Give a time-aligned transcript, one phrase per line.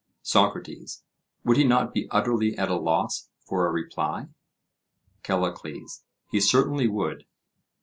[0.23, 1.03] SOCRATES:
[1.45, 4.29] Would he not be utterly at a loss for a reply?
[5.21, 7.25] CALLICLES: He certainly would.